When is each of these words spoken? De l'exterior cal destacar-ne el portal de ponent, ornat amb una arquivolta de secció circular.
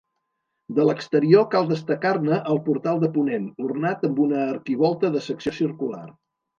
De 0.79 0.85
l'exterior 0.89 1.45
cal 1.51 1.69
destacar-ne 1.73 2.41
el 2.55 2.63
portal 2.71 3.05
de 3.05 3.13
ponent, 3.21 3.47
ornat 3.69 4.11
amb 4.13 4.27
una 4.27 4.45
arquivolta 4.51 5.17
de 5.19 5.27
secció 5.31 5.59
circular. 5.65 6.07